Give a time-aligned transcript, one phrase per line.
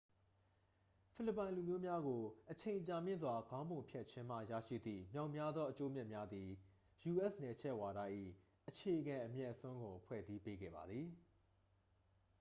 [1.13, 6.49] ဖိလစ်ပိုင်လူမျိုးများကို အချိန်ကြာမြင့်စွာ ခေါင်းပုံဖြတ်ခြင်းမှ ရရှိသည့်မြောက်များသော အကျိုးအမြတ်များသည်
[7.11, 7.33] u.s.
[7.43, 7.99] နယ်ချဲ့ဝါဒ၏
[8.69, 11.07] အခြေခံအမြတ်အစွန်းကို ဖွဲ့စည်းပေးခဲ့ပါသည်